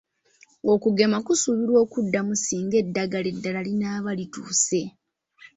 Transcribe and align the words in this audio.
Okugema 0.73 1.17
kusuubirwa 1.25 1.79
okuddamu 1.85 2.33
singa 2.43 2.75
eddagala 2.83 3.27
eddala 3.33 3.59
linaaba 3.67 4.11
lituuse. 4.17 4.81